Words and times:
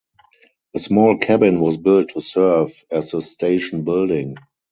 A 0.73 0.79
small 0.79 1.19
cabin 1.19 1.59
was 1.59 1.77
built 1.77 2.09
to 2.15 2.21
serve 2.21 2.71
as 2.89 3.11
the 3.11 3.21
station 3.21 3.83
building. 3.83 4.35